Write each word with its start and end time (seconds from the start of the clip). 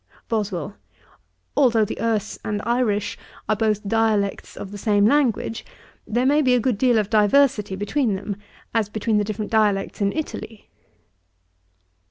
BOSWELL. 0.29 0.75
'Although 1.55 1.85
the 1.85 1.99
Erse 2.01 2.39
and 2.43 2.59
Irish 2.65 3.19
are 3.47 3.55
both 3.55 3.87
dialects 3.87 4.57
of 4.57 4.71
the 4.71 4.77
same 4.79 5.05
language, 5.05 5.63
there 6.07 6.25
may 6.25 6.41
be 6.41 6.55
a 6.55 6.59
good 6.59 6.79
deal 6.79 6.97
of 6.97 7.07
diversity 7.11 7.75
between 7.75 8.15
them, 8.15 8.35
as 8.73 8.89
between 8.89 9.19
the 9.19 9.23
different 9.23 9.51
dialects 9.51 10.01
in 10.01 10.11
Italy.' 10.13 10.71